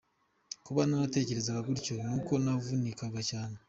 Kuba 0.65 0.81
naratekerezaga 0.87 1.61
gutyo 1.67 1.93
nuko 2.03 2.33
navunikaga 2.43 3.21
cyane”. 3.29 3.55